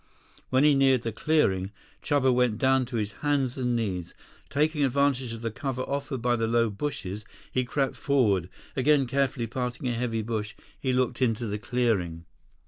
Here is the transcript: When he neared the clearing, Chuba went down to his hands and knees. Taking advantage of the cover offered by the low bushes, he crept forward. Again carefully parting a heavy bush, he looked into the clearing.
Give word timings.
When 0.49 0.63
he 0.63 0.73
neared 0.73 1.03
the 1.03 1.11
clearing, 1.11 1.69
Chuba 2.01 2.33
went 2.33 2.57
down 2.57 2.85
to 2.87 2.95
his 2.95 3.11
hands 3.21 3.55
and 3.55 3.75
knees. 3.75 4.15
Taking 4.49 4.83
advantage 4.83 5.31
of 5.31 5.41
the 5.43 5.51
cover 5.51 5.83
offered 5.83 6.23
by 6.23 6.35
the 6.37 6.47
low 6.47 6.71
bushes, 6.71 7.23
he 7.51 7.65
crept 7.65 7.95
forward. 7.95 8.49
Again 8.75 9.05
carefully 9.05 9.45
parting 9.45 9.87
a 9.87 9.93
heavy 9.93 10.23
bush, 10.23 10.55
he 10.79 10.91
looked 10.91 11.21
into 11.21 11.45
the 11.45 11.59
clearing. 11.59 12.25